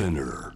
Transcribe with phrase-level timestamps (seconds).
[0.00, 0.52] Spinner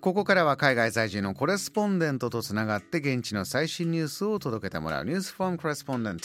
[0.00, 6.22] ここからは海外在住のコレスポンデントとつながって現地の最新ニュースを届けてもらうニュースフォームコレスポンデント。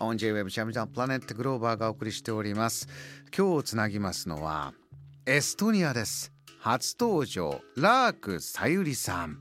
[0.00, 2.88] on J-Web チャンジャンプラネットグローバーがお送りしております。
[3.36, 4.74] 今日つなぎますのは
[5.24, 6.35] エストニアです。
[6.58, 9.38] 初登場ラークさゆりさん、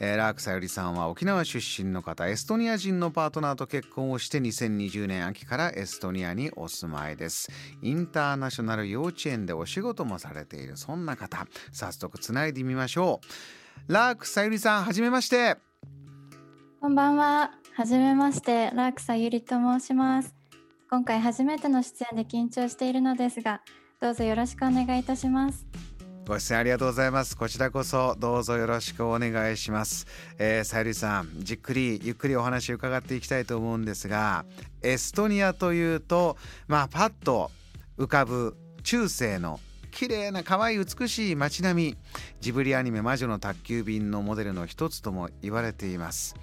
[0.00, 7.50] えーラークさゆりさんは沖縄出身の方エストニア人のパートナーと結婚をして2020年秋からエストニアにお住まいです
[7.82, 13.20] インターナショナル幼稚園でお仕事もされているそんな方早速つないでみましょ
[13.88, 15.56] うラークさゆりさんはじめまして
[16.82, 17.52] こんばんは。
[17.76, 20.34] はじめまして、ラークサゆりと申します。
[20.90, 23.62] 今回初めての出演で緊張しているのですが、
[24.00, 25.64] どうぞよろしくお願いいたします。
[26.26, 27.36] ご出演ありがとうございます。
[27.36, 30.06] こちらこそどうぞよろしくお願いします、
[30.38, 34.44] えー、さゆりさんじっくりゆっくりお話を伺っていきたいと思うんですが
[34.82, 36.36] エストニアというと
[36.68, 37.50] まあパッと
[37.98, 39.58] 浮かぶ中世の
[39.90, 41.96] 綺麗な可愛い美しい街並み。
[42.40, 46.36] ジブリアニメ「魔女の宅急便」のモデルの一つとも言われています。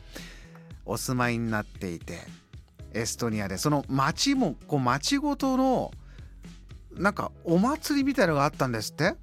[0.86, 2.20] お住まいになっていて
[2.94, 3.58] エストニアで。
[3.58, 5.92] その街もこう街ごとの
[6.94, 9.16] なんかお祭りみたいのがあったんですって。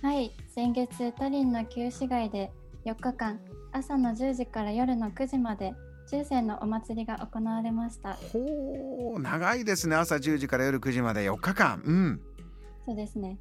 [0.00, 2.52] はい、先月タリンの旧市街で
[2.84, 3.40] 4日間、
[3.72, 5.74] 朝の10時から夜の9時まで
[6.08, 8.14] 中世のお祭りが行われました。
[8.14, 12.20] ほう長いですね朝10時から夜9時まで4日間うん
[12.86, 13.38] そうですね。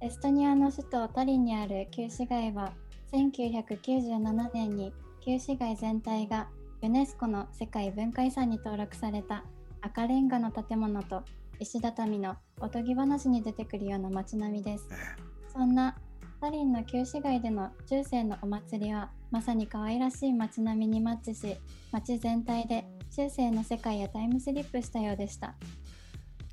[0.00, 2.72] エストニアの首都タリンにある旧市街は
[3.12, 6.48] 1997年に旧市街全体が
[6.80, 9.44] ユネスコの世界文化遺産に登録された
[9.82, 11.22] 赤レンガの建物と
[11.60, 14.88] 石畳のおとぎ話に出てくるような街並みです。
[15.52, 15.96] そんな
[16.40, 21.56] タリンの旧市街での中世のお祭りはまさに可愛らしい街並みにマッチし
[21.92, 25.54] 街全体で中世の世界へタイムスリップしたようでした。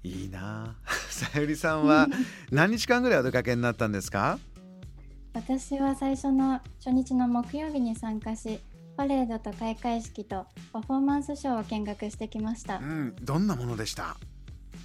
[0.03, 0.75] いいな。
[0.85, 2.07] あ さゆりさんは
[2.51, 4.39] 何日間ぐらいお出かけになったんですか？
[5.33, 8.59] 私は最初の初日の木曜日に参加し
[8.95, 12.77] パレードと開会式とパフォーマンスショーを見学してきました。
[12.77, 14.15] うんどんなものでした？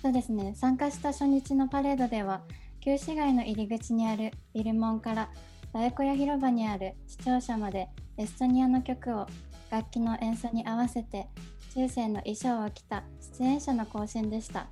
[0.03, 0.55] そうですね。
[0.57, 2.43] 参加した初日のパレードでは
[2.81, 5.31] 旧市街の入り口にあるビル門から
[5.73, 9.27] 大小屋広場にある視聴者までエストニアの曲を
[9.71, 11.29] 楽器の演奏に合わせて
[11.75, 13.05] 中世の衣装を着た
[13.39, 14.67] 出演者の行進でした。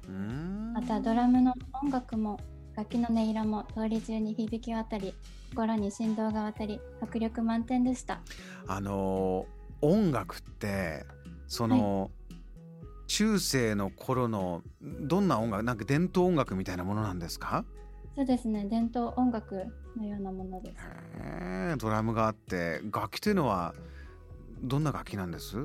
[0.74, 2.40] またドラムの音楽も
[2.74, 5.14] 楽器の音色も通り中に響き渡り
[5.50, 8.20] 心に振動が渡り迫力満点でした。
[8.66, 11.04] あのー音楽って
[11.46, 12.10] その、
[13.06, 17.64] 中世の頃のどんな音楽なんか伝統音楽みたいなものなんですか？
[18.18, 18.64] そうですね。
[18.68, 19.64] 伝統音楽
[19.96, 20.84] のようなものです。
[21.22, 23.76] へえドラムがあって楽器というのは
[24.60, 25.56] どんな楽器なんです？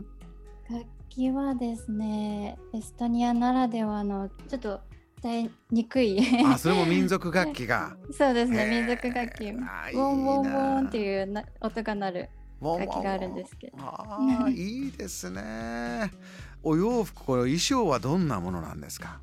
[0.70, 4.82] 楽器はですねエストニアならではのちょっと
[5.24, 6.20] 伝えにくい。
[6.46, 7.98] あそれも民族楽器が。
[8.16, 9.46] そうですね民族楽器。
[9.46, 12.30] ウォンウォンウなォンっていうな音が鳴る
[12.62, 13.78] 楽楽器があるんですけど。
[13.80, 16.12] ああいいですね。
[16.62, 19.20] お洋服これ衣装はどんなものなんですか？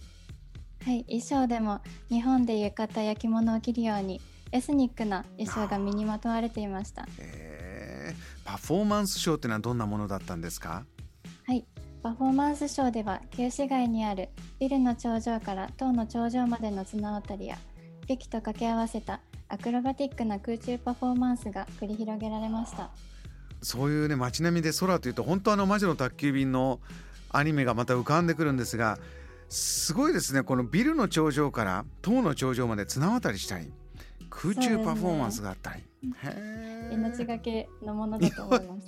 [0.84, 4.20] はい衣装でも日本で浴衣や着物を着るように
[4.50, 7.06] エスニックな衣装が身にまとわれていました。
[7.18, 10.84] えー、パフォーマンスショーってのはどんなものだったんですか？
[11.46, 11.64] はい、
[12.02, 17.58] パフォーマンスショーでは旧市街にあるビルの頂上から塔の頂上までの綱渡りや
[18.06, 22.90] 劇と掛け合わせたアクロバティックな空中パフォーマンスが繰り広げられました。
[23.62, 26.80] そういうね街並みで空というと本当あの魔女の宅急便の
[27.30, 28.98] アニメがまた浮かんでくるんですが
[29.50, 30.44] すごいですね。
[30.44, 33.72] このビルの頂上から塔の頂上まで綱渡りしたり
[34.30, 35.82] 空中パフォーマンスがあったり、
[36.22, 36.94] へー。
[36.94, 38.80] 命がけのものだと思いま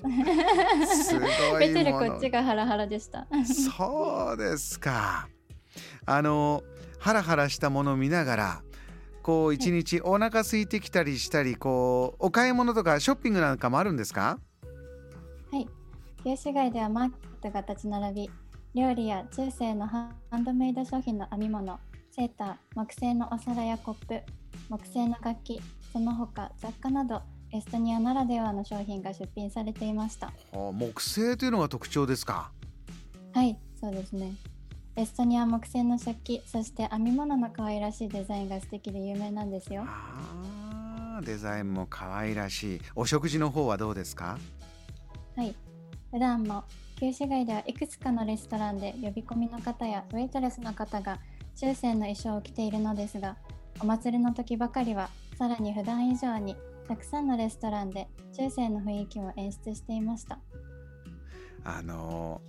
[0.87, 3.27] すすごい見てるものこっちがハラハラでした。
[3.45, 5.29] そうですか。
[6.07, 6.63] あの
[7.01, 8.63] ハラハラしたものを見ながら
[9.23, 14.39] こう一日お腹空いてきたりしたりこうお買い物とかショッピングなんかもあるんですか？
[15.51, 15.67] はい。
[16.23, 18.31] 旧市街ではマーケットが立ち並び
[18.75, 21.79] 料理や中世のハンドメイド商品の編み物
[22.11, 24.21] セーター木製のお皿やコップ
[24.71, 25.61] 木製の楽器
[25.93, 27.21] その他雑貨など
[27.53, 30.29] エストニアならではの商品が出品されていました。
[30.53, 32.51] はあ木製というのが特徴ですか？
[33.35, 34.33] はいそうですね。
[34.97, 39.85] エストニアは木製の食器そして編み物の可愛らしいデザインが素敵で有名なんですよ。
[39.87, 42.81] あーデザインも可愛らしい。
[42.97, 44.39] お食事の方はどうですか？
[45.37, 45.55] はい
[46.11, 46.65] 普段も
[47.03, 51.19] 旧市街ではいくつかのレストランで呼び込みの方やウェイトレスの方が
[51.57, 53.37] 中世の衣装を着ているのですが
[53.81, 56.55] お祭りの時ばかりはさらに普段以上に
[56.87, 58.07] たくさんのレストランで
[58.37, 60.39] 中世の雰囲気を演出していました。
[61.65, 62.41] あの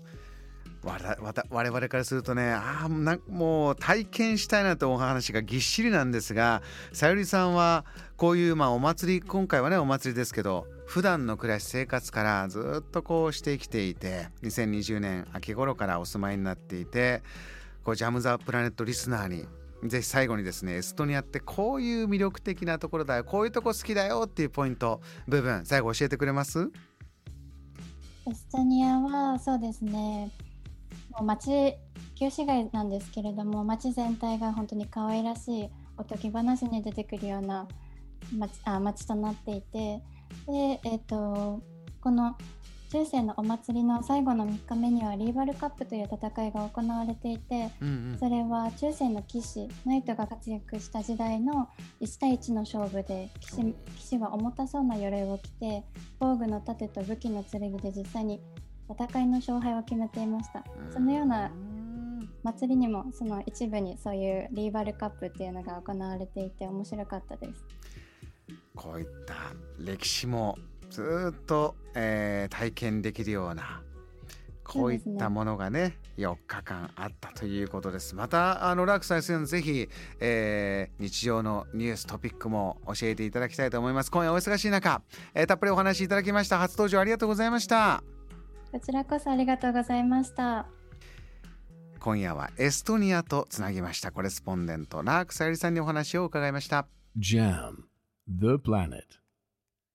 [0.83, 7.85] わらわた我々からするとねあなもう体験したいなとお話がぎっしりなんですがさゆりさんは
[8.17, 17.23] こういうまあお祭り今回はねお祭りですけど普段の暮らし生活からずっとこうしてきていて2020年秋頃からお住まいになっていて
[17.83, 19.45] こうジャム・ザ・プラネットリスナーに
[19.89, 26.69] ぜひ最後にですねエストニアってこういう魅力的なところだよこういうとこ好きだよっていうポイント部分最後教えてくれます？
[28.25, 30.31] エストニアはそうですね。
[31.21, 31.75] 街
[32.15, 37.67] 旧市街なんですけれども街全体が本当に可愛らしいおとぎ話に出てくるような
[38.35, 40.01] 街あ街となっていて
[40.47, 41.61] で、えーと、
[42.01, 42.35] この
[42.91, 51.69] 中世のお祭りの最後の3日目にはリーバルカップという戦いが行われていて、うんうん、それは中世の騎士ナイトが活躍した時代の
[52.01, 55.83] 1対1の勝負で騎士騎士は重たそうな鎧を着て
[56.19, 58.39] 防具の盾と武器の剣で実際に
[58.89, 60.63] 戦いの勝敗を決めていました。
[60.91, 61.51] そのような
[62.43, 67.65] 祭りにもその一部にそういうリーバルカップっていうのが行われていて面白かったです。
[68.75, 69.35] こういった
[69.79, 70.57] 歴史も
[70.89, 73.81] ずっと、えー、体験できるような
[74.63, 78.15] こういったものがねね4日間あったということです。
[78.15, 79.89] またあのラークさんぜひ、
[80.19, 84.11] えー、日常のニューストピックも教えていただきたいと思います。
[84.11, 85.01] 今夜お忙しい中、
[85.33, 86.59] えー、たっぷりお話しいただきました。
[86.59, 88.03] 初登場ありがとうございました
[88.73, 90.65] こちらこそありがとうございました。
[91.99, 96.87] 今夜はエストニアとつなぎましたコレスポンデントラークさゆりさんにお話を伺いました。
[97.15, 97.83] JAM
[98.27, 99.22] The Planet